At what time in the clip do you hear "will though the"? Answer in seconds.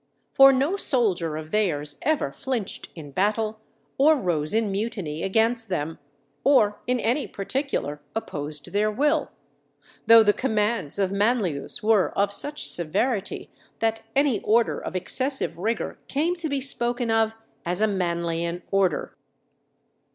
8.89-10.33